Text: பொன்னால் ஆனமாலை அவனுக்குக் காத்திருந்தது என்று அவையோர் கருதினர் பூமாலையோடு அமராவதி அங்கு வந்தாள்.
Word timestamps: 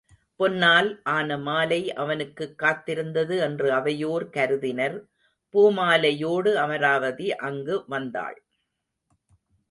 பொன்னால் 0.39 0.87
ஆனமாலை 1.09 1.87
அவனுக்குக் 1.93 2.55
காத்திருந்தது 2.59 3.39
என்று 3.39 3.71
அவையோர் 3.71 4.29
கருதினர் 4.29 4.97
பூமாலையோடு 5.53 6.53
அமராவதி 6.53 7.35
அங்கு 7.35 7.83
வந்தாள். 7.87 8.43